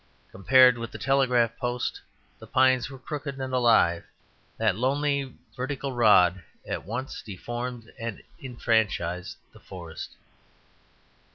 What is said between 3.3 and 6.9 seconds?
and alive. That lonely vertical rod at